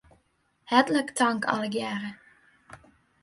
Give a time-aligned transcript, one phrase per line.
[0.71, 2.11] Hertlik tank allegearre.